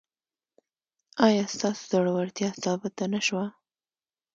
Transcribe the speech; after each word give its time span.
ایا 1.27 1.43
ستاسو 1.53 1.81
زړورتیا 1.91 2.49
ثابته 2.63 3.05
نه 3.13 3.19
شوه؟ 3.27 3.45